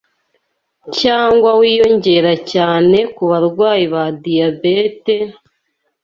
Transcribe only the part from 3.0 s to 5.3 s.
ku barwayi ba diyabete,